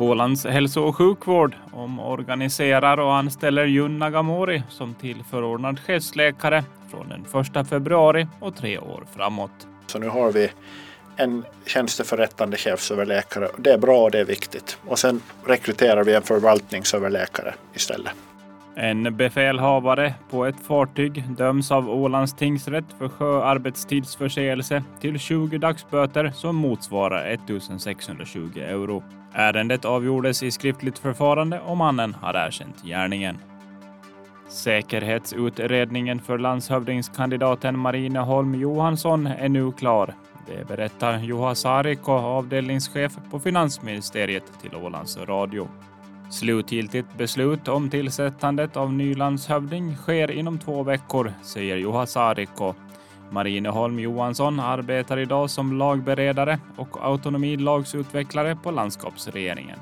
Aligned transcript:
Ålands 0.00 0.44
hälso 0.44 0.80
och 0.82 0.96
sjukvård 0.96 1.56
omorganiserar 1.72 2.98
och 2.98 3.14
anställer 3.14 3.64
Jun 3.64 3.98
Nagamori 3.98 4.62
som 4.68 4.94
tillförordnad 4.94 5.80
chefsläkare 5.80 6.64
från 6.90 7.08
den 7.08 7.24
1 7.60 7.68
februari 7.68 8.26
och 8.40 8.56
tre 8.56 8.78
år 8.78 9.04
framåt. 9.16 9.66
Så 9.86 9.98
nu 9.98 10.08
har 10.08 10.32
vi 10.32 10.50
en 11.16 11.44
tjänsteförrättande 11.66 12.56
chefsöverläkare. 12.56 13.48
Det 13.56 13.72
är 13.72 13.78
bra 13.78 14.02
och 14.02 14.10
det 14.10 14.20
är 14.20 14.24
viktigt. 14.24 14.78
Och 14.86 14.98
sen 14.98 15.20
rekryterar 15.44 16.04
vi 16.04 16.14
en 16.14 16.22
förvaltningsöverläkare 16.22 17.54
istället. 17.74 18.12
En 18.74 19.16
befälhavare 19.16 20.14
på 20.30 20.44
ett 20.44 20.60
fartyg 20.60 21.24
döms 21.36 21.70
av 21.70 21.90
Ålands 21.90 22.34
tingsrätt 22.34 22.84
för 22.98 23.08
sjöarbetstidsförseelse 23.08 24.82
till 25.00 25.18
20 25.18 25.58
dagsböter 25.58 26.30
som 26.34 26.56
motsvarar 26.56 27.26
1620 27.26 28.58
euro. 28.58 29.02
Ärendet 29.32 29.84
avgjordes 29.84 30.42
i 30.42 30.50
skriftligt 30.50 30.98
förfarande 30.98 31.60
och 31.60 31.76
mannen 31.76 32.14
har 32.20 32.46
erkänt 32.46 32.82
gärningen. 32.84 33.38
Säkerhetsutredningen 34.48 36.20
för 36.20 36.38
landshövdingskandidaten 36.38 37.78
Marineholm 37.78 38.54
Johansson 38.54 39.26
är 39.26 39.48
nu 39.48 39.72
klar. 39.72 40.14
Det 40.46 40.68
berättar 40.68 41.18
Juha 41.18 41.54
Saarikko, 41.54 42.12
avdelningschef 42.12 43.12
på 43.30 43.40
Finansministeriet 43.40 44.44
till 44.62 44.74
Ålands 44.74 45.18
Radio. 45.18 45.68
Slutgiltigt 46.30 47.18
beslut 47.18 47.68
om 47.68 47.90
tillsättandet 47.90 48.76
av 48.76 48.92
ny 48.92 49.14
landshövding 49.14 49.96
sker 49.96 50.30
inom 50.30 50.58
två 50.58 50.82
veckor, 50.82 51.32
säger 51.42 51.76
Juha 51.76 52.06
Saarikko. 52.06 52.74
Marineholm 53.30 53.98
Johansson 53.98 54.60
arbetar 54.60 55.18
idag 55.18 55.50
som 55.50 55.78
lagberedare 55.78 56.58
och 56.76 57.04
autonomilagsutvecklare 57.06 58.56
på 58.62 58.70
landskapsregeringen. 58.70 59.78